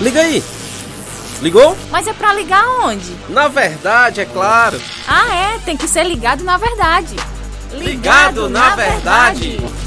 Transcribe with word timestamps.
Liga 0.00 0.20
aí! 0.20 0.42
Ligou? 1.40 1.76
Mas 1.90 2.06
é 2.06 2.12
pra 2.12 2.32
ligar 2.32 2.64
onde? 2.80 3.16
Na 3.28 3.48
verdade, 3.48 4.20
é 4.20 4.24
claro. 4.24 4.80
Ah, 5.08 5.34
é, 5.34 5.58
tem 5.58 5.76
que 5.76 5.88
ser 5.88 6.04
ligado 6.04 6.44
na 6.44 6.56
verdade. 6.56 7.16
Ligado, 7.72 7.82
ligado 7.82 8.48
na, 8.48 8.68
na, 8.70 8.76
verdade. 8.76 9.56
verdade. 9.58 9.82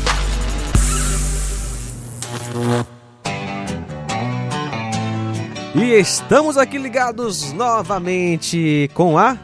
E 5.76 6.00
estamos 6.00 6.58
aqui 6.58 6.78
ligados 6.78 7.54
novamente 7.54 8.90
com 8.94 9.18
a 9.18 9.38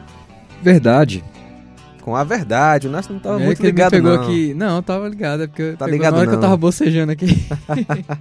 verdade 0.62 1.24
com 2.02 2.16
a 2.16 2.24
verdade. 2.24 2.88
O 2.88 2.90
Nasce 2.90 3.10
não 3.10 3.18
tava 3.18 3.40
é 3.40 3.46
muito 3.46 3.62
ligado, 3.62 3.92
pegou 3.92 4.14
não. 4.14 4.22
Aqui... 4.22 4.52
Não, 4.54 4.82
tava 4.82 5.08
ligado, 5.08 5.44
é 5.44 5.46
porque 5.46 5.72
tá 5.78 5.86
ligado 5.86 6.14
na 6.14 6.18
hora 6.18 6.26
não. 6.26 6.32
que 6.32 6.36
eu 6.36 6.40
tava 6.40 6.56
bocejando 6.56 7.12
aqui. 7.12 7.26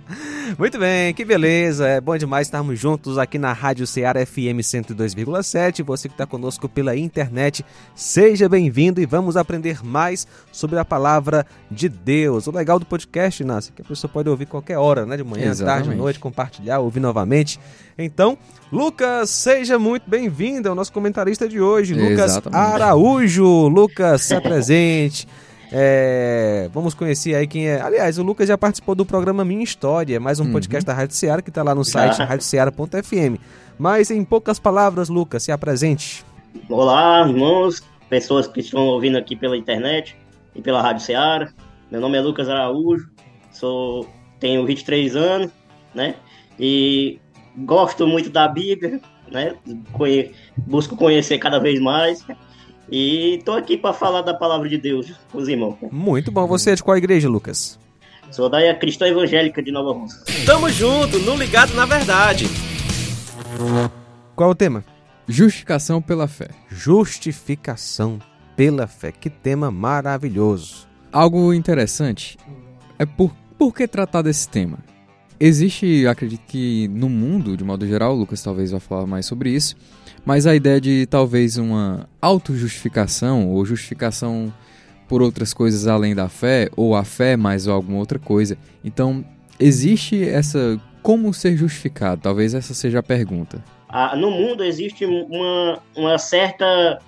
muito 0.57 0.79
bem, 0.79 1.13
que 1.13 1.25
beleza. 1.25 1.87
É 1.87 1.99
bom 1.99 2.15
demais 2.15 2.47
estarmos 2.47 2.79
juntos 2.79 3.17
aqui 3.17 3.37
na 3.37 3.51
Rádio 3.51 3.85
Ceará 3.87 4.23
FM 4.25 4.61
102,7. 4.61 5.83
Você 5.83 6.07
que 6.07 6.13
está 6.13 6.25
conosco 6.25 6.69
pela 6.69 6.95
internet, 6.95 7.65
seja 7.95 8.47
bem-vindo 8.47 9.01
e 9.01 9.05
vamos 9.05 9.35
aprender 9.35 9.83
mais 9.83 10.27
sobre 10.51 10.77
a 10.77 10.85
palavra 10.85 11.45
de 11.69 11.89
Deus. 11.89 12.45
O 12.47 12.51
legal 12.51 12.77
do 12.77 12.85
podcast, 12.85 13.43
Nasce, 13.43 13.71
é 13.71 13.75
que 13.75 13.81
a 13.81 13.85
pessoa 13.85 14.09
pode 14.11 14.29
ouvir 14.29 14.45
qualquer 14.45 14.77
hora, 14.77 15.05
né? 15.05 15.17
De 15.17 15.23
manhã, 15.23 15.49
Exatamente. 15.49 15.85
tarde, 15.85 15.97
noite, 15.97 16.19
compartilhar, 16.19 16.79
ouvir 16.79 16.99
novamente. 16.99 17.59
Então, 18.03 18.37
Lucas, 18.71 19.29
seja 19.29 19.77
muito 19.77 20.09
bem-vindo 20.09 20.69
ao 20.69 20.75
nosso 20.75 20.91
comentarista 20.91 21.47
de 21.47 21.59
hoje, 21.59 21.93
Lucas 21.93 22.41
Araújo. 22.51 23.67
Lucas, 23.67 24.21
se 24.21 24.33
apresente. 24.33 25.27
É, 25.73 26.69
vamos 26.73 26.93
conhecer 26.93 27.33
aí 27.33 27.47
quem 27.47 27.67
é. 27.67 27.79
Aliás, 27.79 28.17
o 28.17 28.23
Lucas 28.23 28.47
já 28.47 28.57
participou 28.57 28.93
do 28.93 29.05
programa 29.05 29.45
Minha 29.45 29.63
História, 29.63 30.19
mais 30.19 30.39
um 30.39 30.45
uhum. 30.45 30.51
podcast 30.51 30.85
da 30.85 30.93
Rádio 30.93 31.15
Seara 31.15 31.41
que 31.41 31.49
está 31.49 31.63
lá 31.63 31.73
no 31.73 31.85
site 31.85 32.17
radioceara.fm. 32.17 33.39
Mas 33.79 34.11
em 34.11 34.23
poucas 34.23 34.59
palavras, 34.59 35.07
Lucas, 35.07 35.43
se 35.43 35.51
apresente. 35.51 36.25
Olá, 36.69 37.25
irmãos, 37.27 37.81
pessoas 38.09 38.47
que 38.47 38.59
estão 38.59 38.81
ouvindo 38.87 39.17
aqui 39.17 39.35
pela 39.35 39.55
internet 39.55 40.17
e 40.53 40.61
pela 40.61 40.81
Rádio 40.81 41.05
Seara. 41.05 41.53
Meu 41.89 42.01
nome 42.01 42.17
é 42.17 42.21
Lucas 42.21 42.49
Araújo, 42.49 43.09
sou 43.51 44.07
tenho 44.39 44.65
23 44.65 45.15
anos, 45.15 45.51
né? 45.95 46.15
E 46.59 47.19
gosto 47.57 48.07
muito 48.07 48.29
da 48.29 48.47
Bíblia, 48.47 49.01
né? 49.31 49.55
Conhe 49.91 50.31
busco 50.57 50.95
conhecer 50.95 51.37
cada 51.37 51.59
vez 51.59 51.79
mais. 51.79 52.25
E 52.89 53.35
estou 53.35 53.55
aqui 53.55 53.77
para 53.77 53.93
falar 53.93 54.21
da 54.21 54.33
palavra 54.33 54.67
de 54.67 54.77
Deus 54.77 55.13
com 55.31 55.37
os 55.37 55.47
irmãos. 55.47 55.77
Muito 55.91 56.31
bom. 56.31 56.45
Você 56.47 56.71
é 56.71 56.75
de 56.75 56.83
qual 56.83 56.97
igreja, 56.97 57.29
Lucas? 57.29 57.79
Sou 58.31 58.49
da 58.49 58.73
Cristã 58.75 59.07
Evangélica 59.07 59.61
de 59.61 59.71
Nova 59.71 59.97
Rússia. 59.97 60.19
Tamo 60.45 60.69
junto, 60.69 61.19
no 61.19 61.35
Ligado 61.35 61.73
na 61.73 61.85
Verdade. 61.85 62.45
Qual 64.35 64.49
é 64.49 64.51
o 64.51 64.55
tema? 64.55 64.83
Justificação 65.27 66.01
pela 66.01 66.27
fé. 66.27 66.49
Justificação 66.69 68.19
pela 68.55 68.87
fé. 68.87 69.11
Que 69.11 69.29
tema 69.29 69.69
maravilhoso. 69.69 70.87
Algo 71.11 71.53
interessante 71.53 72.37
é 72.97 73.05
por, 73.05 73.31
por 73.57 73.73
que 73.73 73.87
tratar 73.87 74.21
desse 74.21 74.47
tema? 74.47 74.79
Existe, 75.43 76.05
acredito 76.05 76.43
que 76.45 76.87
no 76.89 77.09
mundo, 77.09 77.57
de 77.57 77.63
modo 77.63 77.87
geral, 77.87 78.13
o 78.13 78.15
Lucas 78.15 78.43
talvez 78.43 78.69
vá 78.69 78.79
falar 78.79 79.07
mais 79.07 79.25
sobre 79.25 79.49
isso, 79.49 79.75
mas 80.23 80.45
a 80.45 80.53
ideia 80.53 80.79
de 80.79 81.07
talvez 81.07 81.57
uma 81.57 82.07
autojustificação 82.21 83.49
ou 83.49 83.65
justificação 83.65 84.53
por 85.07 85.19
outras 85.19 85.51
coisas 85.51 85.87
além 85.87 86.13
da 86.13 86.29
fé, 86.29 86.69
ou 86.77 86.95
a 86.95 87.03
fé 87.03 87.35
mais 87.35 87.67
alguma 87.67 87.97
outra 87.97 88.19
coisa. 88.19 88.55
Então, 88.83 89.25
existe 89.59 90.23
essa. 90.29 90.79
Como 91.01 91.33
ser 91.33 91.57
justificado? 91.57 92.21
Talvez 92.21 92.53
essa 92.53 92.75
seja 92.75 92.99
a 92.99 93.03
pergunta. 93.03 93.63
Ah, 93.89 94.15
no 94.15 94.29
mundo 94.29 94.63
existe 94.63 95.07
uma, 95.07 95.79
uma 95.97 96.17
certa. 96.19 96.99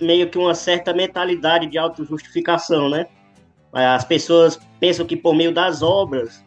meio 0.00 0.30
que 0.30 0.38
uma 0.38 0.54
certa 0.54 0.94
mentalidade 0.94 1.66
de 1.66 1.76
autojustificação, 1.76 2.88
né? 2.88 3.08
As 3.72 4.04
pessoas 4.04 4.60
pensam 4.78 5.04
que 5.04 5.16
por 5.16 5.34
meio 5.34 5.52
das 5.52 5.82
obras 5.82 6.46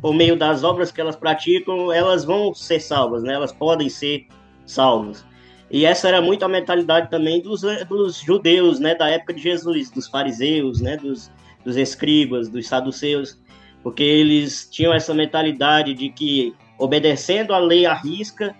por 0.00 0.14
meio 0.14 0.36
das 0.36 0.62
obras 0.62 0.90
que 0.90 1.00
elas 1.00 1.16
praticam, 1.16 1.92
elas 1.92 2.24
vão 2.24 2.54
ser 2.54 2.80
salvas, 2.80 3.22
né? 3.22 3.34
Elas 3.34 3.52
podem 3.52 3.88
ser 3.88 4.26
salvas. 4.64 5.24
E 5.70 5.84
essa 5.84 6.08
era 6.08 6.22
muito 6.22 6.44
a 6.44 6.48
mentalidade 6.48 7.10
também 7.10 7.42
dos, 7.42 7.62
dos 7.88 8.20
judeus, 8.20 8.78
né? 8.80 8.94
Da 8.94 9.08
época 9.08 9.34
de 9.34 9.42
Jesus, 9.42 9.90
dos 9.90 10.06
fariseus, 10.06 10.80
né? 10.80 10.96
Dos, 10.96 11.30
dos 11.64 11.76
escribas, 11.76 12.48
dos 12.48 12.66
saduceus, 12.66 13.38
porque 13.82 14.02
eles 14.02 14.68
tinham 14.70 14.92
essa 14.92 15.12
mentalidade 15.12 15.94
de 15.94 16.08
que 16.10 16.54
obedecendo 16.78 17.52
a 17.52 17.58
lei 17.58 17.84
à 17.84 17.92
risca, 17.92 18.54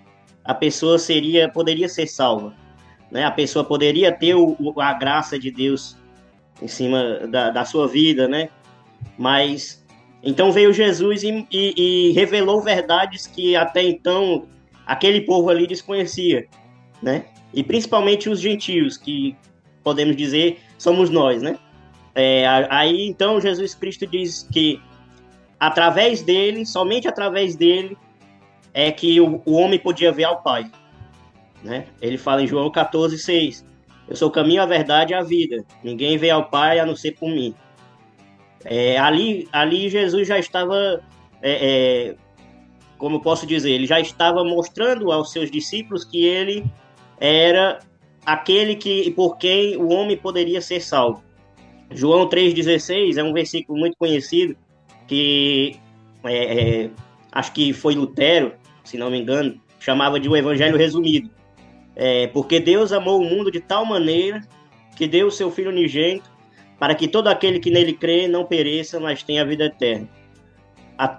a 0.44 0.52
pessoa 0.52 0.98
seria, 0.98 1.48
poderia 1.48 1.88
ser 1.88 2.06
salva, 2.06 2.54
né? 3.10 3.24
A 3.24 3.30
pessoa 3.30 3.64
poderia 3.64 4.10
ter 4.12 4.34
o, 4.34 4.56
a 4.78 4.92
graça 4.92 5.38
de 5.38 5.50
Deus 5.50 5.96
em 6.60 6.68
cima 6.68 7.26
da, 7.28 7.50
da 7.50 7.64
sua 7.64 7.86
vida, 7.86 8.26
né? 8.26 8.50
Mas 9.16 9.77
então 10.22 10.50
veio 10.50 10.72
Jesus 10.72 11.22
e, 11.22 11.46
e, 11.50 11.74
e, 11.76 12.12
revelou 12.12 12.60
verdades 12.60 13.26
que 13.26 13.54
até 13.54 13.82
então 13.82 14.46
aquele 14.86 15.20
povo 15.20 15.48
ali 15.48 15.66
desconhecia, 15.66 16.46
né? 17.02 17.26
E 17.54 17.62
principalmente 17.62 18.28
os 18.28 18.40
gentios, 18.40 18.96
que 18.96 19.36
podemos 19.82 20.16
dizer 20.16 20.60
somos 20.76 21.08
nós, 21.08 21.40
né? 21.42 21.58
É, 22.14 22.44
aí 22.68 23.06
então 23.06 23.40
Jesus 23.40 23.74
Cristo 23.74 24.06
diz 24.06 24.48
que 24.52 24.80
através 25.58 26.22
dele, 26.22 26.66
somente 26.66 27.06
através 27.06 27.54
dele, 27.54 27.96
é 28.74 28.90
que 28.90 29.20
o, 29.20 29.40
o 29.44 29.52
homem 29.52 29.78
podia 29.78 30.10
ver 30.10 30.24
ao 30.24 30.42
Pai, 30.42 30.70
né? 31.62 31.86
Ele 32.00 32.18
fala 32.18 32.42
em 32.42 32.46
João 32.46 32.70
14, 32.70 33.18
6. 33.18 33.66
Eu 34.08 34.16
sou 34.16 34.28
o 34.28 34.32
caminho, 34.32 34.62
a 34.62 34.66
verdade 34.66 35.12
e 35.12 35.14
a 35.14 35.22
vida. 35.22 35.64
Ninguém 35.82 36.16
vê 36.16 36.30
ao 36.30 36.48
Pai 36.48 36.78
a 36.80 36.86
não 36.86 36.96
ser 36.96 37.12
por 37.12 37.28
mim. 37.28 37.54
É, 38.64 38.98
ali, 38.98 39.48
ali 39.52 39.88
Jesus 39.88 40.26
já 40.26 40.38
estava, 40.38 41.02
é, 41.40 42.10
é, 42.10 42.14
como 42.96 43.16
eu 43.16 43.20
posso 43.20 43.46
dizer, 43.46 43.70
ele 43.70 43.86
já 43.86 44.00
estava 44.00 44.44
mostrando 44.44 45.12
aos 45.12 45.30
seus 45.30 45.50
discípulos 45.50 46.04
que 46.04 46.24
ele 46.24 46.64
era 47.20 47.78
aquele 48.24 48.76
que 48.76 49.10
por 49.12 49.38
quem 49.38 49.76
o 49.76 49.88
homem 49.90 50.16
poderia 50.16 50.60
ser 50.60 50.80
salvo. 50.80 51.22
João 51.90 52.28
3,16 52.28 53.16
é 53.16 53.22
um 53.22 53.32
versículo 53.32 53.78
muito 53.78 53.96
conhecido 53.96 54.56
que 55.06 55.76
é, 56.24 56.84
é, 56.84 56.90
acho 57.32 57.52
que 57.52 57.72
foi 57.72 57.94
Lutero, 57.94 58.52
se 58.84 58.98
não 58.98 59.10
me 59.10 59.18
engano, 59.18 59.58
chamava 59.80 60.20
de 60.20 60.28
o 60.28 60.36
Evangelho 60.36 60.76
resumido. 60.76 61.30
É, 61.96 62.26
porque 62.28 62.60
Deus 62.60 62.92
amou 62.92 63.20
o 63.20 63.24
mundo 63.24 63.50
de 63.50 63.60
tal 63.60 63.84
maneira 63.84 64.46
que 64.96 65.06
deu 65.06 65.28
o 65.28 65.32
seu 65.32 65.50
Filho 65.50 65.70
unigênito 65.70 66.30
para 66.78 66.94
que 66.94 67.08
todo 67.08 67.28
aquele 67.28 67.58
que 67.58 67.70
nele 67.70 67.92
crê 67.92 68.28
não 68.28 68.44
pereça, 68.44 69.00
mas 69.00 69.22
tenha 69.22 69.44
vida 69.44 69.64
eterna. 69.64 70.08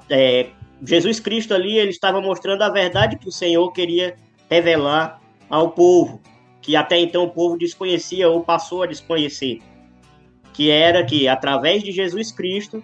é, 0.10 0.48
Jesus 0.84 1.20
Cristo 1.20 1.54
ali 1.54 1.78
ele 1.78 1.90
estava 1.90 2.22
mostrando 2.22 2.62
a 2.62 2.70
verdade 2.70 3.18
que 3.18 3.28
o 3.28 3.32
Senhor 3.32 3.72
queria 3.72 4.16
revelar 4.50 5.20
ao 5.50 5.72
povo, 5.72 6.22
que 6.62 6.76
até 6.76 7.00
então 7.00 7.24
o 7.24 7.30
povo 7.30 7.58
desconhecia 7.58 8.30
ou 8.30 8.42
passou 8.42 8.84
a 8.84 8.88
desconhecer, 8.88 9.60
que 10.54 10.70
era 10.70 11.04
que 11.04 11.28
através 11.28 11.84
de 11.84 11.92
Jesus 11.92 12.32
Cristo, 12.32 12.84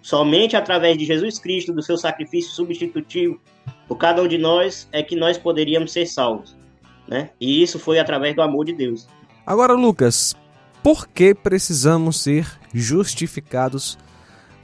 somente 0.00 0.56
através 0.56 0.96
de 0.96 1.04
Jesus 1.04 1.38
Cristo, 1.38 1.72
do 1.72 1.82
seu 1.82 1.96
sacrifício 1.96 2.52
substitutivo 2.52 3.40
por 3.88 3.96
cada 3.96 4.22
um 4.22 4.28
de 4.28 4.38
nós, 4.38 4.88
é 4.92 5.02
que 5.02 5.16
nós 5.16 5.36
poderíamos 5.36 5.92
ser 5.92 6.06
salvos, 6.06 6.56
né? 7.08 7.30
E 7.40 7.62
isso 7.62 7.78
foi 7.78 7.98
através 7.98 8.34
do 8.34 8.42
amor 8.42 8.64
de 8.64 8.72
Deus. 8.72 9.08
Agora, 9.46 9.74
Lucas, 9.74 10.34
por 10.84 11.08
que 11.08 11.34
precisamos 11.34 12.20
ser 12.20 12.46
justificados 12.74 13.96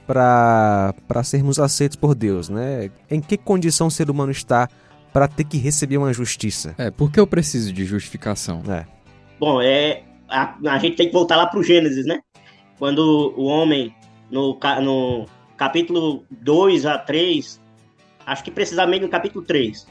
para 0.05 0.93
sermos 1.23 1.57
aceitos 1.57 1.95
por 1.95 2.13
Deus, 2.13 2.47
né? 2.47 2.91
Em 3.09 3.19
que 3.19 3.35
condição 3.35 3.87
o 3.87 3.91
ser 3.91 4.07
humano 4.07 4.31
está 4.31 4.69
para 5.11 5.27
ter 5.27 5.45
que 5.45 5.57
receber 5.57 5.97
uma 5.97 6.13
justiça? 6.13 6.75
É, 6.77 6.91
por 6.91 7.11
que 7.11 7.19
eu 7.19 7.25
preciso 7.25 7.73
de 7.73 7.85
justificação? 7.85 8.61
É. 8.69 8.85
Bom, 9.39 9.59
é, 9.63 10.03
a, 10.29 10.55
a 10.69 10.77
gente 10.77 10.95
tem 10.95 11.07
que 11.07 11.13
voltar 11.13 11.37
lá 11.37 11.47
para 11.47 11.59
o 11.59 11.63
Gênesis, 11.63 12.05
né? 12.05 12.19
Quando 12.77 13.33
o 13.35 13.45
homem, 13.45 13.91
no, 14.29 14.59
no 14.83 15.25
capítulo 15.57 16.23
2 16.29 16.85
a 16.85 16.99
3, 16.99 17.59
acho 18.27 18.43
que 18.43 18.51
precisamente 18.51 19.01
no 19.01 19.09
capítulo 19.09 19.43
3. 19.43 19.87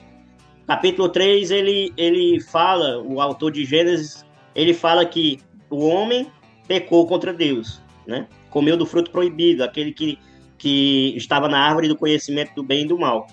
Capítulo 0.65 1.09
3, 1.09 1.51
ele, 1.51 1.93
ele 1.97 2.41
fala, 2.41 3.03
o 3.03 3.21
autor 3.21 3.51
de 3.51 3.65
Gênesis, 3.65 4.25
ele 4.55 4.73
fala 4.73 5.05
que 5.05 5.41
o 5.71 5.87
homem 5.87 6.31
pecou 6.67 7.07
contra 7.07 7.33
Deus, 7.33 7.81
né? 8.07 8.27
Comeu 8.51 8.77
do 8.77 8.85
fruto 8.85 9.11
proibido, 9.11 9.63
aquele 9.63 9.93
que, 9.93 10.19
que 10.59 11.15
estava 11.17 11.49
na 11.49 11.59
árvore 11.59 11.89
do 11.89 11.97
conhecimento 11.97 12.55
do 12.55 12.63
bem 12.63 12.83
e 12.83 12.89
do 12.89 12.99
mal. 12.99 13.27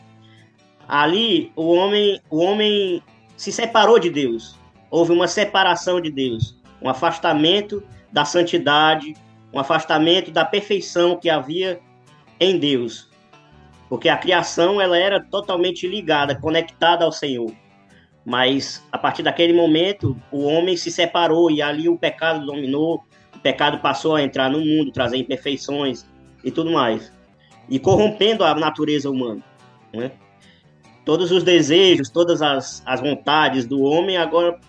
Ali, 0.88 1.52
o 1.56 1.74
homem, 1.74 2.22
o 2.30 2.38
homem 2.38 3.02
se 3.36 3.52
separou 3.52 4.00
de 4.00 4.10
Deus. 4.10 4.58
Houve 4.90 5.12
uma 5.12 5.28
separação 5.28 6.00
de 6.00 6.10
Deus, 6.10 6.56
um 6.82 6.88
afastamento 6.88 7.84
da 8.12 8.24
santidade, 8.24 9.16
um 9.54 9.60
afastamento 9.60 10.32
da 10.32 10.46
perfeição 10.46 11.18
que 11.18 11.30
havia 11.30 11.80
em 12.40 12.58
Deus. 12.58 13.10
Porque 13.90 14.10
a 14.10 14.18
criação 14.18 14.80
ela 14.80 14.98
era 14.98 15.22
totalmente 15.22 15.88
ligada, 15.88 16.36
conectada 16.36 17.04
ao 17.04 17.12
Senhor. 17.12 17.52
Mas 18.28 18.86
a 18.92 18.98
partir 18.98 19.24
daquele 19.24 19.54
momento, 19.54 20.14
o 20.30 20.44
homem 20.44 20.76
se 20.76 20.92
separou 20.92 21.50
e 21.50 21.62
ali 21.62 21.88
o 21.88 21.98
pecado 21.98 22.46
dominou, 22.46 23.06
o 23.34 23.40
pecado 23.40 23.80
passou 23.80 24.18
a 24.18 24.22
entrar 24.22 24.52
no 24.52 24.60
mundo, 24.60 24.92
trazer 24.92 25.16
imperfeições 25.16 26.06
e 26.44 26.52
tudo 26.52 26.70
mais. 26.70 27.10
E 27.70 27.80
corrompendo 27.80 28.44
a 28.44 28.54
natureza 28.54 29.10
humana. 29.10 29.42
Né? 29.94 30.12
Todos 31.06 31.32
os 31.32 31.42
desejos, 31.42 32.10
todas 32.10 32.42
as, 32.42 32.84
as 32.86 33.00
vontades 33.00 33.66
do 33.66 33.80
homem 33.80 34.18
agora 34.18 34.60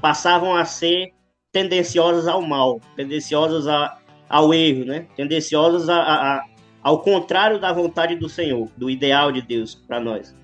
passavam 0.00 0.56
a 0.56 0.64
ser 0.64 1.12
tendenciosas 1.52 2.26
ao 2.26 2.42
mal, 2.42 2.80
tendenciosas 2.96 3.68
a, 3.68 3.96
ao 4.28 4.52
erro, 4.52 4.86
né? 4.86 5.06
tendenciosas 5.14 5.88
a, 5.88 6.00
a, 6.00 6.44
ao 6.82 7.00
contrário 7.00 7.60
da 7.60 7.72
vontade 7.72 8.16
do 8.16 8.28
Senhor, 8.28 8.68
do 8.76 8.90
ideal 8.90 9.30
de 9.30 9.40
Deus 9.40 9.72
para 9.72 10.00
nós. 10.00 10.34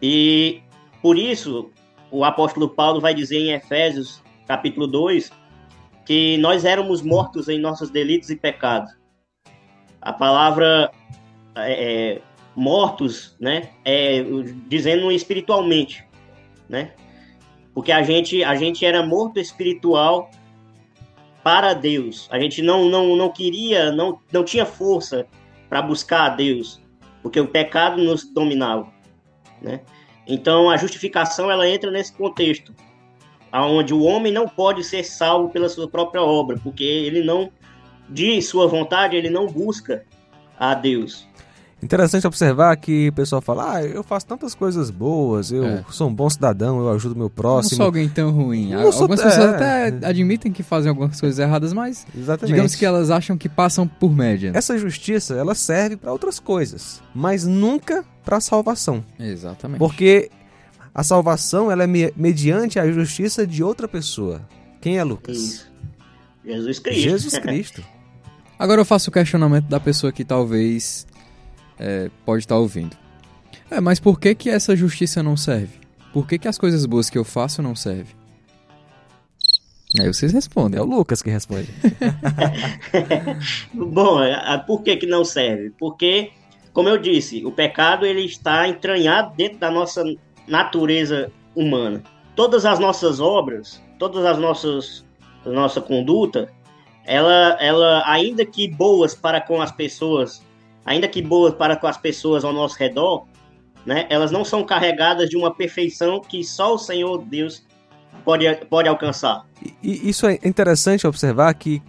E 0.00 0.62
por 1.02 1.18
isso, 1.18 1.70
o 2.14 2.24
apóstolo 2.24 2.68
Paulo 2.68 3.00
vai 3.00 3.12
dizer 3.12 3.38
em 3.38 3.52
Efésios, 3.52 4.22
capítulo 4.46 4.86
2, 4.86 5.32
que 6.06 6.36
nós 6.38 6.64
éramos 6.64 7.02
mortos 7.02 7.48
em 7.48 7.58
nossos 7.58 7.90
delitos 7.90 8.30
e 8.30 8.36
pecados. 8.36 8.92
A 10.00 10.12
palavra 10.12 10.92
é, 11.56 12.12
é 12.14 12.22
mortos, 12.54 13.36
né, 13.40 13.70
é, 13.84 14.22
dizendo 14.68 15.10
espiritualmente, 15.10 16.06
né? 16.68 16.92
Porque 17.74 17.90
a 17.90 18.00
gente, 18.04 18.44
a 18.44 18.54
gente 18.54 18.86
era 18.86 19.04
morto 19.04 19.40
espiritual 19.40 20.30
para 21.42 21.74
Deus. 21.74 22.28
A 22.30 22.38
gente 22.38 22.62
não, 22.62 22.88
não, 22.88 23.16
não 23.16 23.28
queria, 23.28 23.90
não, 23.90 24.20
não 24.30 24.44
tinha 24.44 24.64
força 24.64 25.26
para 25.68 25.82
buscar 25.82 26.26
a 26.26 26.28
Deus, 26.28 26.80
porque 27.24 27.40
o 27.40 27.48
pecado 27.48 28.00
nos 28.00 28.24
dominava, 28.32 28.86
né? 29.60 29.80
Então 30.26 30.70
a 30.70 30.76
justificação 30.76 31.50
ela 31.50 31.68
entra 31.68 31.90
nesse 31.90 32.12
contexto, 32.12 32.74
aonde 33.52 33.92
o 33.92 34.02
homem 34.02 34.32
não 34.32 34.48
pode 34.48 34.82
ser 34.82 35.04
salvo 35.04 35.50
pela 35.50 35.68
sua 35.68 35.88
própria 35.88 36.22
obra, 36.22 36.58
porque 36.62 36.84
ele 36.84 37.22
não 37.22 37.50
de 38.08 38.40
sua 38.42 38.66
vontade 38.66 39.16
ele 39.16 39.30
não 39.30 39.46
busca 39.46 40.04
a 40.58 40.74
Deus. 40.74 41.26
Interessante 41.84 42.26
observar 42.26 42.74
que 42.78 43.08
o 43.08 43.12
pessoal 43.12 43.42
fala: 43.42 43.74
ah, 43.74 43.84
eu 43.84 44.02
faço 44.02 44.24
tantas 44.24 44.54
coisas 44.54 44.90
boas, 44.90 45.52
eu 45.52 45.64
é. 45.66 45.84
sou 45.90 46.08
um 46.08 46.14
bom 46.14 46.30
cidadão, 46.30 46.80
eu 46.80 46.90
ajudo 46.90 47.14
meu 47.14 47.28
próximo. 47.28 47.72
Não 47.72 47.76
sou 47.76 47.86
alguém 47.86 48.08
tão 48.08 48.30
ruim. 48.30 48.70
Não 48.70 48.86
algumas 48.86 49.20
sou... 49.20 49.28
pessoas 49.28 49.36
é. 49.36 49.88
até 49.88 50.06
admitem 50.06 50.50
que 50.50 50.62
fazem 50.62 50.88
algumas 50.88 51.20
coisas 51.20 51.38
erradas, 51.38 51.74
mas 51.74 52.06
Exatamente. 52.16 52.52
digamos 52.54 52.74
que 52.74 52.86
elas 52.86 53.10
acham 53.10 53.36
que 53.36 53.50
passam 53.50 53.86
por 53.86 54.10
média. 54.10 54.50
Essa 54.54 54.78
justiça, 54.78 55.34
ela 55.34 55.54
serve 55.54 55.98
para 55.98 56.10
outras 56.10 56.40
coisas, 56.40 57.02
mas 57.14 57.44
nunca 57.44 58.02
para 58.24 58.40
salvação. 58.40 59.04
Exatamente. 59.20 59.78
Porque 59.78 60.30
a 60.94 61.02
salvação 61.02 61.70
ela 61.70 61.84
é 61.84 62.12
mediante 62.16 62.78
a 62.78 62.90
justiça 62.90 63.46
de 63.46 63.62
outra 63.62 63.86
pessoa. 63.86 64.40
Quem 64.80 64.96
é 64.96 65.04
Lucas? 65.04 65.36
Isso. 65.36 65.72
Jesus 66.46 66.78
Cristo. 66.78 67.02
Jesus 67.02 67.38
Cristo. 67.38 67.84
Agora 68.58 68.80
eu 68.80 68.84
faço 68.86 69.10
o 69.10 69.12
questionamento 69.12 69.66
da 69.66 69.78
pessoa 69.78 70.10
que 70.10 70.24
talvez 70.24 71.06
é, 71.78 72.10
pode 72.24 72.44
estar 72.44 72.54
tá 72.54 72.60
ouvindo. 72.60 72.96
É, 73.70 73.80
mas 73.80 73.98
por 73.98 74.18
que 74.18 74.34
que 74.34 74.50
essa 74.50 74.76
justiça 74.76 75.22
não 75.22 75.36
serve? 75.36 75.80
Por 76.12 76.26
que 76.26 76.38
que 76.38 76.48
as 76.48 76.58
coisas 76.58 76.86
boas 76.86 77.10
que 77.10 77.18
eu 77.18 77.24
faço 77.24 77.60
não 77.62 77.74
servem? 77.74 78.14
Aí 79.98 80.06
vocês 80.06 80.32
respondem. 80.32 80.78
É 80.78 80.82
o 80.82 80.86
Lucas 80.86 81.22
que 81.22 81.30
responde. 81.30 81.68
Bom, 83.72 84.18
por 84.66 84.82
que 84.82 84.96
que 84.96 85.06
não 85.06 85.24
serve? 85.24 85.70
Porque, 85.78 86.32
como 86.72 86.88
eu 86.88 86.98
disse, 86.98 87.44
o 87.44 87.52
pecado 87.52 88.04
ele 88.04 88.24
está 88.24 88.68
entranhado 88.68 89.34
dentro 89.36 89.58
da 89.58 89.70
nossa 89.70 90.02
natureza 90.48 91.30
humana. 91.54 92.02
Todas 92.34 92.66
as 92.66 92.80
nossas 92.80 93.20
obras, 93.20 93.80
todas 93.98 94.24
as 94.24 94.38
nossas 94.38 95.04
nossa 95.44 95.80
conduta, 95.80 96.50
ela, 97.04 97.56
ela 97.60 98.02
ainda 98.06 98.44
que 98.46 98.68
boas 98.68 99.14
para 99.14 99.40
com 99.40 99.60
as 99.60 99.70
pessoas 99.70 100.43
ainda 100.84 101.08
que 101.08 101.22
boas 101.22 101.54
para 101.54 101.76
com 101.76 101.86
as 101.86 101.96
pessoas 101.96 102.44
ao 102.44 102.52
nosso 102.52 102.78
redor, 102.78 103.26
né, 103.84 104.06
elas 104.08 104.30
não 104.30 104.44
são 104.44 104.64
carregadas 104.64 105.28
de 105.28 105.36
uma 105.36 105.54
perfeição 105.54 106.20
que 106.20 106.42
só 106.42 106.74
o 106.74 106.78
Senhor 106.78 107.24
Deus 107.24 107.64
pode, 108.24 108.52
pode 108.66 108.88
alcançar. 108.88 109.44
E, 109.82 110.08
isso 110.08 110.26
é 110.26 110.38
interessante 110.44 111.06
observar 111.06 111.52
que, 111.54 111.82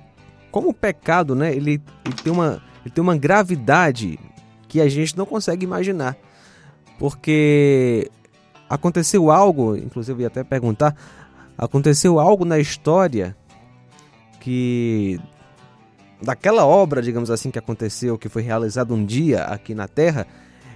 como 0.52 0.70
o 0.70 0.74
pecado, 0.74 1.36
né, 1.36 1.54
ele, 1.54 1.82
ele, 2.06 2.16
tem 2.24 2.32
uma, 2.32 2.62
ele 2.84 2.94
tem 2.94 3.02
uma 3.02 3.16
gravidade 3.16 4.20
que 4.68 4.82
a 4.82 4.90
gente 4.90 5.18
não 5.18 5.26
consegue 5.26 5.64
imaginar. 5.64 6.18
Porque 6.98 8.10
aconteceu 8.70 9.30
algo, 9.30 9.76
inclusive 9.76 10.20
eu 10.20 10.22
ia 10.22 10.28
até 10.28 10.44
perguntar, 10.44 10.96
aconteceu 11.58 12.20
algo 12.20 12.46
na 12.46 12.60
história 12.60 13.36
que 14.40 15.20
daquela 16.22 16.66
obra, 16.66 17.02
digamos 17.02 17.30
assim, 17.30 17.52
que 17.52 17.60
aconteceu, 17.60 18.18
que 18.18 18.30
foi 18.30 18.42
realizada 18.42 18.94
um 18.94 19.06
dia 19.06 19.44
aqui 19.44 19.74
na 19.74 19.88
Terra, 19.88 20.28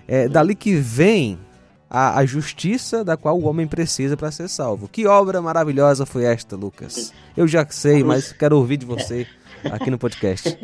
é 0.08 0.28
dali 0.28 0.56
que 0.56 0.76
vem 0.76 1.40
a, 1.90 2.20
a 2.20 2.26
justiça 2.26 3.04
da 3.04 3.18
qual 3.18 3.38
o 3.40 3.46
homem 3.46 3.68
precisa 3.68 4.16
para 4.16 4.32
ser 4.32 4.48
salvo. 4.48 4.88
Que 4.88 5.08
obra 5.08 5.42
maravilhosa 5.42 6.06
foi 6.06 6.26
esta, 6.26 6.56
Lucas? 6.56 7.14
Eu 7.36 7.48
já 7.48 7.66
sei, 7.70 8.04
mas 8.04 8.32
quero 8.32 8.58
ouvir 8.58 8.78
de 8.78 8.86
você 8.86 9.26
aqui 9.66 9.90
no 9.90 9.98
podcast. 9.98 10.58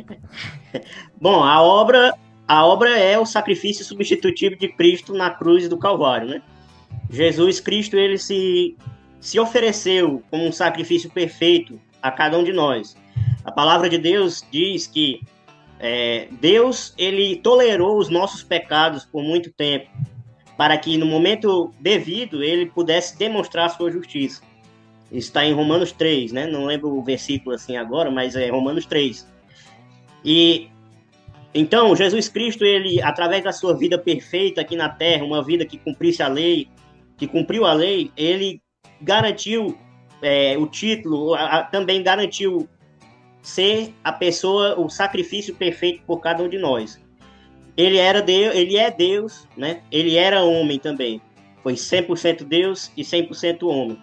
Bom, 1.20 1.44
a 1.44 1.62
obra, 1.62 2.14
a 2.48 2.66
obra 2.66 2.98
é 2.98 3.18
o 3.18 3.26
sacrifício 3.26 3.84
substitutivo 3.84 4.56
de 4.56 4.68
Cristo 4.70 5.14
na 5.14 5.32
cruz 5.32 5.68
do 5.68 5.78
Calvário, 5.78 6.28
né? 6.28 6.42
Jesus 7.10 7.60
Cristo 7.60 7.96
ele 7.98 8.18
se 8.18 8.76
se 9.26 9.40
ofereceu 9.40 10.22
como 10.30 10.46
um 10.46 10.52
sacrifício 10.52 11.10
perfeito 11.10 11.82
a 12.00 12.12
cada 12.12 12.38
um 12.38 12.44
de 12.44 12.54
nós. 12.54 12.96
A 13.44 13.52
palavra 13.52 13.90
de 13.90 13.98
Deus 13.98 14.46
diz 14.52 14.88
que 14.88 15.22
é, 15.80 16.28
Deus 16.40 16.94
ele 16.98 17.38
tolerou 17.38 17.98
os 17.98 18.10
nossos 18.10 18.44
pecados 18.44 19.06
por 19.06 19.24
muito 19.24 19.52
tempo, 19.52 19.90
para 20.58 20.78
que 20.78 20.98
no 20.98 21.06
momento 21.06 21.72
devido 21.80 22.44
ele 22.44 22.66
pudesse 22.68 23.18
demonstrar 23.18 23.66
a 23.66 23.70
sua 23.70 23.92
justiça. 23.92 24.42
Está 25.12 25.46
em 25.46 25.54
Romanos 25.54 25.92
3, 25.92 26.32
né? 26.32 26.48
Não 26.48 26.66
lembro 26.66 26.90
o 26.90 27.04
versículo 27.04 27.56
assim 27.56 27.78
agora, 27.78 28.10
mas 28.10 28.36
é 28.36 28.50
Romanos 28.50 28.86
3. 28.86 29.28
E 30.24 30.70
então 31.54 31.96
Jesus 31.96 32.28
Cristo 32.28 32.66
ele 32.66 33.02
através 33.02 33.44
da 33.44 33.52
sua 33.52 33.78
vida 33.78 33.98
perfeita 33.98 34.62
aqui 34.62 34.76
na 34.76 34.90
terra, 34.90 35.24
uma 35.24 35.44
vida 35.44 35.66
que 35.66 35.78
cumprisse 35.78 36.24
a 36.24 36.28
lei, 36.28 36.68
que 37.18 37.28
cumpriu 37.28 37.66
a 37.66 37.74
lei, 37.74 38.12
ele 38.18 38.62
garantiu 39.02 39.78
é, 40.22 40.58
o 40.58 40.66
título, 40.68 41.34
a, 41.34 41.44
a, 41.44 41.64
também 41.64 42.02
garantiu 42.02 42.68
ser 43.48 43.94
a 44.04 44.12
pessoa, 44.12 44.80
o 44.80 44.90
sacrifício 44.90 45.56
perfeito 45.56 46.02
por 46.06 46.20
cada 46.20 46.44
um 46.44 46.50
de 46.50 46.58
nós. 46.58 47.00
Ele 47.78 47.98
era 47.98 48.22
Deus, 48.22 48.56
ele 48.56 48.78
é 48.78 48.90
Deus, 48.90 49.48
né? 49.56 49.82
Ele 49.92 50.16
era 50.16 50.44
homem 50.44 50.80
também. 50.80 51.22
Foi 51.62 51.74
100% 51.74 52.44
Deus 52.44 52.92
e 52.96 53.04
100% 53.04 53.64
homem. 53.64 54.00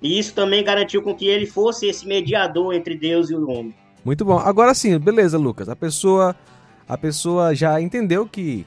E 0.00 0.18
isso 0.18 0.34
também 0.34 0.62
garantiu 0.62 1.02
com 1.02 1.14
que 1.14 1.26
ele 1.26 1.46
fosse 1.46 1.86
esse 1.86 2.06
mediador 2.06 2.74
entre 2.74 2.96
Deus 2.96 3.30
e 3.30 3.34
o 3.34 3.50
homem. 3.50 3.74
Muito 4.04 4.24
bom. 4.24 4.38
Agora 4.38 4.72
sim, 4.74 4.98
beleza, 4.98 5.36
Lucas. 5.36 5.68
A 5.68 5.76
pessoa 5.76 6.36
a 6.88 6.96
pessoa 6.96 7.54
já 7.54 7.80
entendeu 7.80 8.26
que 8.26 8.64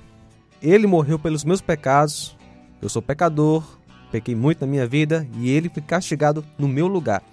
ele 0.62 0.86
morreu 0.86 1.18
pelos 1.18 1.46
meus 1.46 1.62
pecados. 1.62 2.38
Eu 2.82 2.90
sou 2.90 3.02
pecador, 3.02 3.64
pequei 4.12 4.36
muito 4.36 4.62
na 4.62 4.68
minha 4.68 4.86
vida 4.86 5.26
e 5.38 5.50
ele 5.50 5.70
foi 5.70 5.82
castigado 5.82 6.46
no 6.58 6.68
meu 6.68 6.88
lugar. 6.88 7.24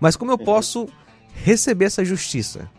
Mas 0.00 0.16
como 0.16 0.30
eu 0.30 0.38
uhum. 0.38 0.44
posso 0.44 0.88
receber 1.34 1.86
essa 1.86 2.04
justiça. 2.04 2.70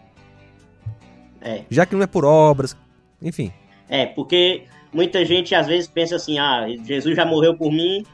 É. 1.41 1.63
Já 1.70 1.86
que 1.86 1.96
não 1.96 2.03
é 2.03 2.08
por 2.08 2.24
obras, 2.24 2.77
enfim. 3.22 3.51
É, 3.89 4.05
porque 4.05 4.65
muita 4.93 5.25
gente 5.25 5.55
às 5.55 5.67
vezes 5.67 5.88
pensa 5.88 6.15
assim: 6.15 6.38
ah, 6.38 6.65
Jesus 6.86 7.15
já 7.15 7.25
morreu 7.25 7.55
por 7.55 7.72
mim, 7.72 8.05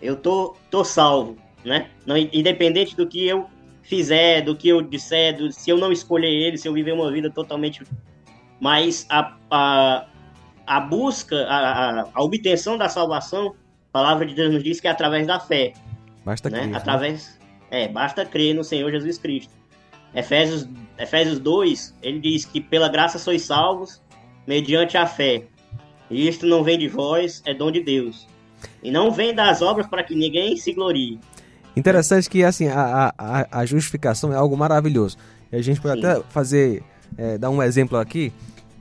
eu 0.00 0.16
tô, 0.16 0.56
tô 0.70 0.84
salvo, 0.84 1.36
né? 1.64 1.90
Não, 2.06 2.16
independente 2.16 2.96
do 2.96 3.06
que 3.06 3.26
eu 3.26 3.48
fizer, 3.82 4.42
do 4.42 4.56
que 4.56 4.68
eu 4.68 4.82
disser, 4.82 5.36
do, 5.36 5.52
se 5.52 5.70
eu 5.70 5.78
não 5.78 5.92
escolher 5.92 6.30
ele, 6.30 6.58
se 6.58 6.68
eu 6.68 6.72
viver 6.72 6.92
uma 6.92 7.10
vida 7.10 7.30
totalmente. 7.30 7.82
Mas 8.60 9.06
a, 9.08 9.36
a, 9.50 10.06
a 10.66 10.80
busca, 10.80 11.36
a, 11.46 12.00
a, 12.00 12.08
a 12.14 12.22
obtenção 12.22 12.76
da 12.76 12.88
salvação, 12.88 13.54
a 13.90 13.92
palavra 13.92 14.26
de 14.26 14.34
Deus 14.34 14.52
nos 14.52 14.62
diz 14.62 14.80
que 14.80 14.88
é 14.88 14.90
através 14.90 15.26
da 15.26 15.38
fé. 15.38 15.72
Basta 16.24 16.50
né? 16.50 16.58
crer. 16.58 16.70
Né? 16.70 16.76
Através, 16.76 17.38
né? 17.70 17.82
É, 17.84 17.88
basta 17.88 18.24
crer 18.24 18.54
no 18.54 18.64
Senhor 18.64 18.90
Jesus 18.90 19.18
Cristo. 19.18 19.52
Efésios, 20.16 20.66
Efésios 20.98 21.38
2, 21.38 21.94
ele 22.02 22.18
diz 22.18 22.46
que 22.46 22.58
pela 22.58 22.88
graça 22.88 23.18
sois 23.18 23.42
salvos 23.42 24.00
mediante 24.46 24.96
a 24.96 25.06
fé. 25.06 25.44
E 26.10 26.26
isto 26.26 26.46
não 26.46 26.64
vem 26.64 26.78
de 26.78 26.88
vós, 26.88 27.42
é 27.44 27.52
dom 27.52 27.70
de 27.70 27.82
Deus. 27.82 28.26
E 28.82 28.90
não 28.90 29.10
vem 29.10 29.34
das 29.34 29.60
obras 29.60 29.86
para 29.86 30.02
que 30.02 30.14
ninguém 30.14 30.56
se 30.56 30.72
glorie. 30.72 31.20
Interessante 31.76 32.30
que 32.30 32.42
assim 32.42 32.68
a, 32.68 33.12
a, 33.18 33.60
a 33.60 33.66
justificação 33.66 34.32
é 34.32 34.36
algo 34.36 34.56
maravilhoso. 34.56 35.18
E 35.52 35.56
a 35.56 35.62
gente 35.62 35.80
pode 35.80 36.00
Sim. 36.00 36.06
até 36.06 36.22
fazer, 36.30 36.82
é, 37.18 37.36
dar 37.36 37.50
um 37.50 37.62
exemplo 37.62 37.98
aqui. 37.98 38.32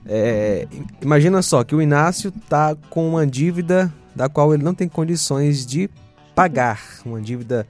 É, 0.06 0.68
imagina 1.01 1.42
só 1.42 1.63
que 1.65 1.75
o 1.75 1.82
Inácio 1.82 2.32
tá 2.48 2.77
com 2.89 3.10
uma 3.10 3.27
dívida 3.27 3.94
da 4.15 4.30
qual 4.30 4.54
ele 4.54 4.63
não 4.63 4.74
tem 4.74 4.88
condições 4.88 5.65
de 5.65 5.89
pagar, 6.34 6.82
uma 7.06 7.20
dívida 7.20 7.68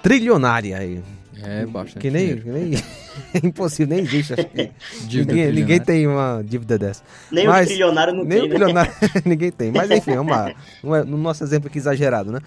trilionária 0.00 0.78
aí. 0.78 1.02
É, 1.46 1.66
bastante. 1.66 1.98
Que 1.98 2.10
nem, 2.10 2.36
que 2.38 2.48
nem 2.48 2.74
é 3.34 3.46
impossível, 3.46 3.94
nem 3.96 4.04
existe. 4.04 4.32
Acho 4.34 4.44
que 4.48 4.70
Dívida 5.06 5.32
ninguém, 5.34 5.52
ninguém 5.52 5.80
tem 5.80 6.06
uma 6.06 6.42
dívida 6.44 6.78
dessa. 6.78 7.02
Nem 7.30 7.46
Mas- 7.46 7.64
o 7.64 7.68
trilionário 7.68 8.14
não 8.14 8.24
Nem 8.24 8.38
tem, 8.40 8.40
o 8.40 8.48
né? 8.48 8.54
bilionário 8.54 8.92
ninguém 9.24 9.50
tem. 9.52 9.70
Mas 9.72 9.90
enfim, 9.90 10.14
vamos 10.16 10.32
lá. 10.32 10.52
Não 10.82 10.94
é- 10.96 11.04
No 11.04 11.16
nosso 11.16 11.42
exemplo 11.44 11.68
aqui 11.68 11.78
exagerado, 11.78 12.32
né? 12.32 12.40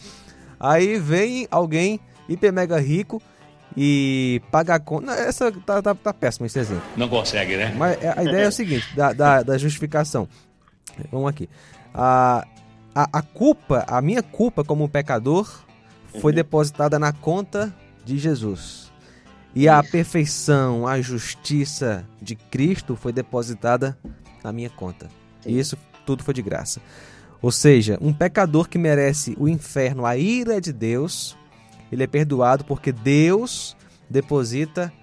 Aí 0.60 0.98
vem 1.00 1.48
alguém 1.52 2.00
hiper 2.28 2.52
mega 2.52 2.80
rico 2.80 3.22
e 3.76 4.42
paga 4.52 4.76
a 4.76 4.80
conta. 4.80 5.12
Essa 5.12 5.52
tá, 5.52 5.82
tá, 5.82 5.94
tá 5.96 6.14
péssimo 6.14 6.46
esse 6.46 6.58
exemplo. 6.60 6.84
Não 6.96 7.08
consegue, 7.08 7.56
né? 7.56 7.74
Mas 7.78 7.98
a 8.18 8.24
ideia 8.24 8.46
é 8.46 8.48
o 8.48 8.52
seguinte, 8.52 8.88
da, 8.96 9.14
da, 9.14 9.44
da 9.44 9.58
justificação. 9.58 10.28
Vamos 11.12 11.30
aqui. 11.30 11.48
A, 11.94 12.46
a, 12.96 13.08
a 13.20 13.22
culpa, 13.22 13.86
a 13.88 14.02
minha 14.02 14.24
culpa 14.24 14.64
como 14.64 14.90
pecador 14.90 15.48
foi 16.20 16.34
depositada 16.34 16.98
na 16.98 17.12
conta 17.14 17.72
de 18.04 18.18
Jesus. 18.18 18.87
E 19.60 19.68
a 19.68 19.82
perfeição, 19.82 20.86
a 20.86 21.02
justiça 21.02 22.06
de 22.22 22.36
Cristo 22.36 22.96
foi 22.96 23.12
depositada 23.12 23.98
na 24.44 24.54
minha 24.54 24.70
conta. 24.70 25.10
E 25.44 25.58
isso 25.58 25.76
tudo 26.06 26.24
foi 26.24 26.32
de 26.32 26.44
graça. 26.44 26.80
Ou 27.42 27.52
seja, 27.52 27.98
um 28.00 28.14
pecador 28.14 28.70
que 28.70 28.78
merece 28.78 29.36
o 29.40 29.50
inferno, 29.50 30.06
a 30.06 30.16
ira 30.16 30.62
de 30.62 30.72
Deus, 30.72 31.36
ele 31.92 32.04
é 32.04 32.08
perdoado 32.08 32.66
porque 32.66 32.92
Deus 32.92 33.76
deposita 34.08 34.94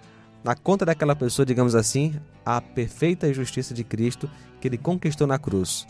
na 0.44 0.54
conta 0.54 0.86
daquela 0.86 1.16
pessoa, 1.16 1.44
digamos 1.44 1.74
assim, 1.74 2.14
a 2.46 2.60
perfeita 2.60 3.34
justiça 3.34 3.74
de 3.74 3.82
Cristo 3.82 4.30
que 4.60 4.68
ele 4.68 4.78
conquistou 4.78 5.26
na 5.26 5.36
cruz. 5.36 5.84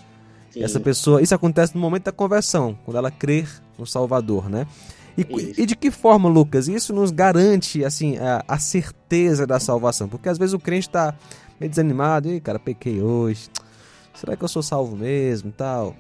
Sim. 0.50 0.62
Essa 0.62 0.80
pessoa, 0.80 1.21
isso 1.21 1.35
acontece 1.35 1.75
no 1.75 1.83
momento 1.83 2.04
da 2.04 2.12
conversão, 2.12 2.78
quando 2.83 2.97
ela 2.97 3.11
crer 3.11 3.47
no 3.78 3.87
Salvador, 3.87 4.49
né? 4.49 4.66
E, 5.16 5.23
Isso. 5.50 5.61
e 5.61 5.66
de 5.66 5.76
que 5.76 5.90
forma, 5.90 6.28
Lucas? 6.28 6.66
Isso 6.68 6.92
nos 6.92 7.11
garante 7.11 7.85
assim 7.85 8.18
a, 8.18 8.44
a 8.49 8.59
certeza 8.59 9.47
da 9.47 9.61
salvação, 9.61 10.09
porque 10.09 10.28
às 10.28 10.38
vezes 10.38 10.52
o 10.54 10.59
crente 10.59 10.88
está 10.88 11.14
meio 11.61 11.71
desanimado, 11.71 12.28
e 12.28 12.40
cara, 12.40 12.59
pequei 12.59 13.00
hoje. 13.00 13.49
Será 14.14 14.37
que 14.37 14.42
eu 14.44 14.49
sou 14.49 14.62
salvo 14.62 14.97
mesmo, 14.97 15.52
tal? 15.52 15.94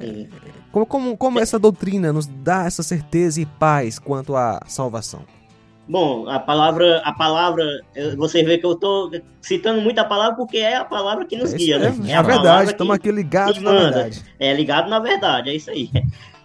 Sim. 0.00 0.28
Como, 0.72 0.86
como, 0.86 1.16
como 1.16 1.38
essa 1.40 1.58
doutrina 1.58 2.12
nos 2.12 2.26
dá 2.26 2.64
essa 2.64 2.82
certeza 2.82 3.40
e 3.40 3.46
paz 3.46 3.98
quanto 3.98 4.34
à 4.36 4.60
salvação? 4.66 5.22
Bom, 5.86 6.26
a 6.28 6.38
palavra, 6.40 7.02
a 7.04 7.12
palavra, 7.12 7.62
você 8.16 8.42
vê 8.42 8.56
que 8.56 8.64
eu 8.64 8.72
estou 8.72 9.10
citando 9.42 9.82
muito 9.82 9.98
a 9.98 10.04
palavra 10.04 10.34
porque 10.34 10.56
é 10.56 10.76
a 10.76 10.84
palavra 10.84 11.26
que 11.26 11.36
nos 11.36 11.52
É 11.52 11.56
guia, 11.58 11.78
né? 11.78 11.94
é, 12.06 12.12
É 12.12 12.14
a 12.16 12.22
verdade, 12.22 12.42
palavra 12.46 12.70
estamos 12.70 12.94
aqui 12.94 13.10
ligados 13.12 13.60
na 13.60 13.70
verdade. 13.72 14.22
É 14.40 14.54
ligado 14.54 14.88
na 14.88 14.98
verdade, 14.98 15.50
é 15.50 15.54
isso 15.54 15.70
aí. 15.70 15.90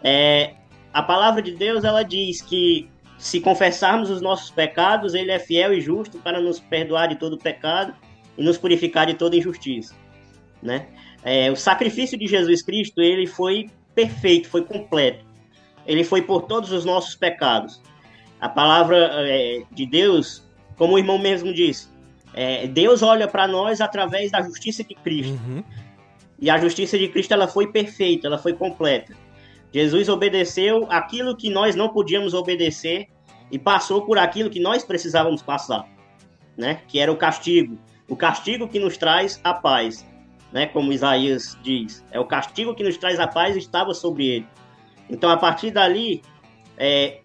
É, 0.04 0.54
a 0.94 1.04
palavra 1.04 1.42
de 1.42 1.52
Deus, 1.52 1.84
ela 1.84 2.04
diz 2.04 2.42
que 2.42 2.90
se 3.18 3.40
confessarmos 3.40 4.10
os 4.10 4.22
nossos 4.22 4.50
pecados, 4.50 5.14
ele 5.14 5.32
é 5.32 5.40
fiel 5.40 5.74
e 5.74 5.82
justo 5.82 6.18
para 6.20 6.40
nos 6.40 6.60
perdoar 6.60 7.08
de 7.08 7.16
todo 7.16 7.38
pecado 7.38 7.94
e 8.38 8.44
nos 8.44 8.58
purificar 8.58 9.06
de 9.06 9.14
toda 9.14 9.36
injustiça, 9.36 9.94
né? 10.64 10.88
É, 11.24 11.52
o 11.52 11.56
sacrifício 11.56 12.18
de 12.18 12.28
Jesus 12.28 12.62
Cristo, 12.62 13.02
ele 13.02 13.28
foi 13.28 13.70
perfeito, 13.94 14.48
foi 14.48 14.64
completo. 14.64 15.26
Ele 15.86 16.04
foi 16.04 16.22
por 16.22 16.44
todos 16.44 16.72
os 16.72 16.86
nossos 16.86 17.16
pecados. 17.16 17.82
A 18.40 18.48
palavra 18.48 19.10
é, 19.28 19.64
de 19.70 19.86
Deus, 19.86 20.48
como 20.78 20.94
o 20.94 20.98
irmão 20.98 21.18
mesmo 21.18 21.54
disse, 21.54 21.90
é, 22.34 22.68
Deus 22.68 23.02
olha 23.02 23.28
para 23.28 23.48
nós 23.48 23.82
através 23.82 24.32
da 24.32 24.42
justiça 24.42 24.84
de 24.84 24.96
Cristo. 24.96 25.34
Uhum. 25.34 25.64
E 26.40 26.50
a 26.50 26.58
justiça 26.58 26.98
de 26.98 27.10
Cristo 27.10 27.34
ela 27.34 27.48
foi 27.48 27.68
perfeita, 27.68 28.28
ela 28.28 28.38
foi 28.38 28.54
completa. 28.54 29.14
Jesus 29.74 30.10
obedeceu 30.10 30.88
aquilo 30.90 31.36
que 31.36 31.50
nós 31.50 31.76
não 31.76 31.90
podíamos 31.90 32.34
obedecer 32.34 33.08
e 33.52 33.60
passou 33.60 34.04
por 34.06 34.18
aquilo 34.18 34.50
que 34.50 34.60
nós 34.60 34.84
precisávamos 34.84 35.42
passar, 35.42 35.88
né? 36.58 36.82
Que 36.88 37.00
era 37.00 37.12
o 37.12 37.18
castigo, 37.18 37.78
o 38.08 38.16
castigo 38.16 38.68
que 38.68 38.80
nos 38.80 38.98
traz 38.98 39.40
a 39.44 39.54
paz, 39.54 40.06
né? 40.52 40.66
Como 40.66 40.92
Isaías 40.92 41.58
diz, 41.62 42.04
é 42.12 42.20
o 42.20 42.26
castigo 42.26 42.74
que 42.74 42.84
nos 42.84 42.98
traz 42.98 43.20
a 43.20 43.28
paz 43.28 43.56
estava 43.56 43.94
sobre 43.94 44.28
ele. 44.28 44.48
Então 45.10 45.30
a 45.30 45.38
partir 45.38 45.72
dali, 45.72 46.22
é, 46.78 47.20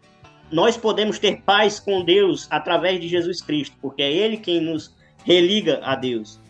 nós 0.51 0.77
podemos 0.77 1.19
ter 1.19 1.43
paz 1.43 1.81
com 1.81 2.05
Deus 2.05 2.47
através 2.51 3.01
de 3.01 3.09
Jesus 3.09 3.41
Cristo, 3.41 3.77
porque 3.81 4.03
é 4.03 4.13
Ele 4.13 4.37
quem 4.37 4.61
nos 4.61 4.95
religa 5.25 5.81
a 5.83 5.97
Deus. 5.97 6.41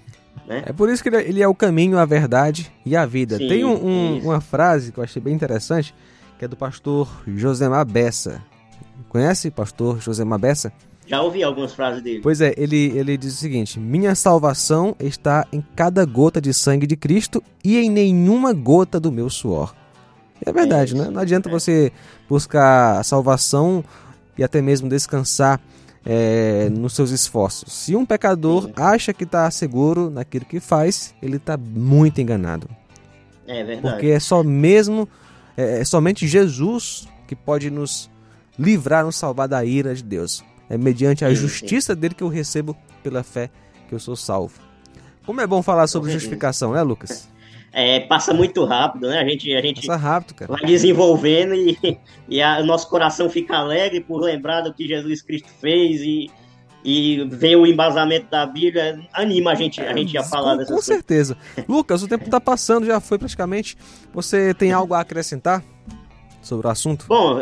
É 0.48 0.72
por 0.72 0.88
isso 0.90 1.02
que 1.02 1.08
ele 1.08 1.16
é- 1.16 1.28
ele 1.28 1.42
é 1.42 1.48
o 1.48 1.54
caminho, 1.54 1.98
a 1.98 2.04
verdade 2.04 2.70
e 2.84 2.94
a 2.96 3.06
vida. 3.06 3.38
Sim, 3.38 3.48
Tem 3.48 3.64
um- 3.64 3.84
um- 3.86 4.16
isso. 4.18 4.26
uma 4.26 4.40
frase 4.40 4.92
que 4.92 4.98
eu 4.98 5.04
achei 5.04 5.20
bem 5.22 5.34
interessante, 5.34 5.94
que 6.38 6.44
é 6.44 6.48
do 6.48 6.56
pastor 6.56 7.08
Josemar 7.26 7.86
Bessa. 7.86 8.42
Conhece 9.08 9.50
pastor 9.50 10.00
Josemar 10.00 10.38
Bessa? 10.38 10.72
Já 11.06 11.20
ouvi 11.20 11.42
algumas 11.42 11.72
frases 11.74 12.02
dele. 12.02 12.20
Pois 12.22 12.40
é, 12.40 12.54
ele, 12.56 12.92
ele 12.96 13.16
diz 13.16 13.34
o 13.34 13.36
seguinte: 13.36 13.78
Minha 13.78 14.14
salvação 14.14 14.96
está 14.98 15.46
em 15.52 15.62
cada 15.76 16.04
gota 16.04 16.40
de 16.40 16.52
sangue 16.54 16.86
de 16.86 16.96
Cristo 16.96 17.42
e 17.62 17.78
em 17.78 17.90
nenhuma 17.90 18.52
gota 18.52 18.98
do 18.98 19.12
meu 19.12 19.28
suor. 19.28 19.74
É 20.44 20.52
verdade, 20.52 20.92
É 20.92 20.96
isso, 20.96 21.04
né? 21.04 21.10
Não 21.10 21.20
adianta 21.20 21.48
é. 21.48 21.52
você 21.52 21.92
buscar 22.28 22.98
a 22.98 23.02
salvação 23.04 23.84
e 24.36 24.42
até 24.42 24.60
mesmo 24.60 24.88
descansar 24.88 25.60
é, 26.04 26.68
nos 26.70 26.94
seus 26.94 27.11
esforços. 27.11 27.73
Se 27.73 27.96
um 27.96 28.04
pecador 28.04 28.64
Sim. 28.64 28.73
acha 28.76 29.12
que 29.12 29.25
está 29.25 29.50
seguro 29.50 30.11
naquilo 30.11 30.44
que 30.44 30.61
faz, 30.61 31.14
ele 31.23 31.37
está 31.37 31.56
muito 31.56 32.20
enganado. 32.20 32.68
É 33.46 33.64
verdade. 33.64 33.94
Porque 33.94 34.08
é 34.08 34.20
só 34.20 34.42
mesmo, 34.42 35.08
é, 35.56 35.80
é 35.80 35.84
somente 35.84 36.26
Jesus 36.26 37.08
que 37.26 37.34
pode 37.34 37.70
nos 37.70 38.11
livrar, 38.58 39.04
nos 39.04 39.16
salvar 39.16 39.49
da 39.49 39.64
ira 39.64 39.94
de 39.94 40.02
Deus. 40.02 40.44
É 40.68 40.76
mediante 40.78 41.25
a 41.25 41.28
Sim, 41.28 41.34
justiça 41.34 41.94
dele 41.94 42.14
que 42.14 42.23
eu 42.23 42.28
recebo 42.28 42.76
pela 43.02 43.23
fé 43.23 43.50
que 43.88 43.94
eu 43.94 44.00
sou 44.00 44.16
salvo. 44.16 44.58
Como 45.26 45.40
é 45.40 45.46
bom 45.46 45.62
falar 45.62 45.87
sobre 45.87 46.12
justificação, 46.12 46.73
né, 46.73 46.82
Lucas? 46.82 47.28
É, 47.76 47.99
passa 48.00 48.33
muito 48.33 48.64
rápido, 48.64 49.09
né? 49.09 49.19
A 49.19 49.28
gente, 49.28 49.52
a 49.52 49.61
gente 49.61 49.85
Passa 49.85 49.99
rápido, 50.00 50.35
cara. 50.35 50.52
vai 50.52 50.62
desenvolvendo 50.64 51.54
e, 51.57 51.76
e 52.28 52.40
a- 52.40 52.61
o 52.61 52.64
nosso 52.64 52.88
coração 52.88 53.28
fica 53.28 53.57
alegre 53.57 54.00
por 54.00 54.21
lembrar 54.23 54.61
do 54.61 54.73
que 54.73 54.87
Jesus 54.87 55.21
Cristo 55.23 55.49
fez 55.61 56.00
e, 56.00 56.31
e 56.85 57.25
ver 57.28 57.57
o 57.57 57.66
embasamento 57.66 58.26
da 58.31 58.47
Bíblia. 58.47 59.00
Anima 59.12 59.50
a 59.50 59.54
gente, 59.57 59.81
a 59.81 59.93
gente 59.97 60.16
a 60.16 60.23
falar 60.23 60.52
com, 60.52 60.59
dessas 60.59 60.69
com 60.69 60.75
coisas. 60.76 60.87
certeza. 60.95 61.37
Lucas, 61.69 62.00
o 62.04 62.07
tempo 62.07 62.25
está 62.26 62.40
passando, 62.40 62.87
já 62.87 63.00
foi 63.00 63.19
praticamente. 63.19 63.76
Você 64.12 64.54
tem 64.54 64.71
algo 64.71 64.95
a 64.95 65.00
acrescentar 65.00 65.61
sobre 66.40 66.69
o 66.69 66.71
assunto? 66.71 67.07
Bom, 67.09 67.40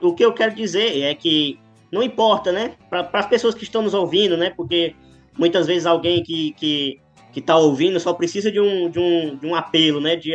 o, 0.00 0.08
o 0.08 0.14
que 0.14 0.24
eu 0.24 0.32
quero 0.32 0.54
dizer 0.54 1.02
é 1.02 1.14
que 1.14 1.58
não 1.92 2.02
importa, 2.02 2.50
né? 2.50 2.72
Para 2.88 3.10
as 3.12 3.26
pessoas 3.26 3.54
que 3.54 3.64
estão 3.64 3.82
nos 3.82 3.92
ouvindo, 3.92 4.38
né? 4.38 4.50
Porque 4.56 4.94
muitas 5.38 5.66
vezes 5.66 5.84
alguém 5.84 6.22
que, 6.22 6.52
que, 6.52 6.98
que 7.34 7.40
tá 7.40 7.56
ouvindo 7.56 7.98
só 7.98 8.14
precisa 8.14 8.50
de 8.50 8.60
um, 8.60 8.88
de 8.88 9.00
um, 9.00 9.36
de 9.36 9.44
um 9.44 9.56
apelo, 9.56 10.00
né? 10.00 10.14
De, 10.14 10.32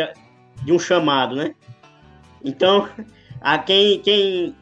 de 0.66 0.74
um 0.74 0.78
chamado, 0.78 1.34
né? 1.34 1.56
Então, 2.44 2.90
a 3.40 3.58
quem, 3.58 4.00
quem, 4.00 4.54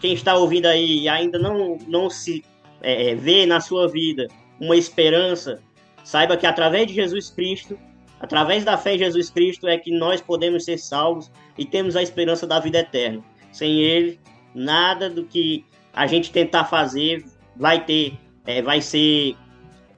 quem 0.00 0.12
está 0.12 0.34
ouvindo 0.34 0.66
aí 0.66 1.02
e 1.02 1.08
ainda 1.08 1.38
não, 1.38 1.78
não 1.86 2.10
se 2.10 2.44
é, 2.82 3.10
é, 3.10 3.14
vê 3.14 3.46
na 3.46 3.60
sua 3.60 3.86
vida 3.86 4.26
uma 4.60 4.76
esperança, 4.76 5.62
saiba 6.02 6.36
que 6.36 6.46
através 6.46 6.88
de 6.88 6.94
Jesus 6.94 7.30
Cristo, 7.30 7.78
através 8.18 8.64
da 8.64 8.76
fé 8.76 8.96
em 8.96 8.98
Jesus 8.98 9.30
Cristo, 9.30 9.68
é 9.68 9.78
que 9.78 9.96
nós 9.96 10.20
podemos 10.20 10.64
ser 10.64 10.78
salvos 10.78 11.30
e 11.56 11.64
temos 11.64 11.94
a 11.94 12.02
esperança 12.02 12.44
da 12.44 12.58
vida 12.58 12.80
eterna. 12.80 13.22
Sem 13.52 13.78
Ele, 13.78 14.18
nada 14.52 15.08
do 15.08 15.24
que 15.24 15.64
a 15.92 16.08
gente 16.08 16.32
tentar 16.32 16.64
fazer 16.64 17.24
vai 17.54 17.84
ter, 17.84 18.18
é, 18.44 18.60
vai 18.60 18.80
ser, 18.80 19.36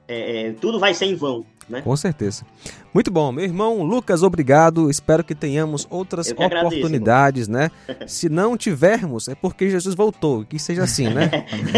é, 0.07 0.49
é, 0.49 0.53
tudo 0.53 0.79
vai 0.79 0.93
ser 0.93 1.05
em 1.05 1.15
vão, 1.15 1.43
né? 1.69 1.81
Com 1.81 1.95
certeza. 1.95 2.45
Muito 2.93 3.11
bom, 3.11 3.31
meu 3.31 3.43
irmão 3.43 3.83
Lucas, 3.83 4.23
obrigado. 4.23 4.89
Espero 4.89 5.23
que 5.23 5.35
tenhamos 5.35 5.85
outras 5.89 6.31
que 6.31 6.41
agradeço, 6.41 6.67
oportunidades, 6.67 7.47
né? 7.47 7.69
Se 8.07 8.29
não 8.29 8.57
tivermos, 8.57 9.27
é 9.27 9.35
porque 9.35 9.69
Jesus 9.69 9.93
voltou. 9.93 10.45
Que 10.45 10.57
seja 10.57 10.83
assim, 10.83 11.09
né? 11.09 11.29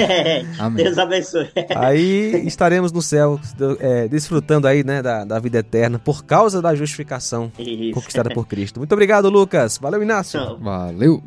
Amém. 0.59 0.83
Deus 0.83 0.97
abençoe. 0.97 1.49
Aí 1.75 2.45
estaremos 2.45 2.91
no 2.91 3.01
céu, 3.01 3.39
é, 3.79 4.07
desfrutando 4.07 4.67
aí, 4.67 4.83
né, 4.83 5.01
da, 5.01 5.25
da 5.25 5.39
vida 5.39 5.59
eterna, 5.59 5.99
por 5.99 6.23
causa 6.23 6.61
da 6.61 6.73
justificação 6.75 7.51
Isso. 7.57 7.93
conquistada 7.93 8.29
por 8.29 8.47
Cristo. 8.47 8.79
Muito 8.79 8.93
obrigado, 8.93 9.29
Lucas. 9.29 9.77
Valeu, 9.77 10.01
Inácio. 10.01 10.39
Então, 10.39 10.57
Valeu. 10.59 11.23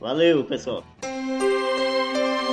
Valeu, 0.00 0.44
pessoal. 0.44 0.82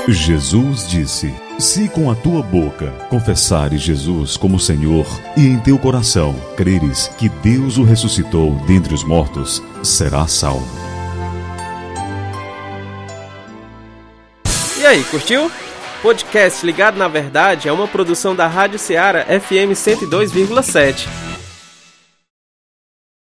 Jesus 0.08 0.88
disse: 0.88 1.34
Se 1.60 1.90
com 1.90 2.10
a 2.10 2.16
tua 2.16 2.42
boca 2.42 2.92
confessares 3.10 3.82
Jesus 3.82 4.38
como 4.38 4.60
Senhor 4.60 5.06
e 5.36 5.46
em 5.48 5.60
teu 5.60 5.78
coração 5.78 6.34
creres 6.56 7.10
que 7.18 7.28
Deus 7.28 7.78
o 7.78 7.84
ressuscitou 7.84 8.56
dentre 8.66 8.94
os 8.94 9.04
mortos, 9.04 9.62
serás 9.84 10.32
salvo. 10.32 10.68
E 14.80 14.86
aí, 14.86 15.04
curtiu? 15.04 15.52
Podcast 16.02 16.66
Ligado 16.66 16.98
na 16.98 17.08
Verdade 17.08 17.68
é 17.68 17.72
uma 17.72 17.88
produção 17.88 18.36
da 18.36 18.48
Rádio 18.48 18.80
Ceará 18.80 19.26
FM 19.26 19.74
102,7. 19.74 21.37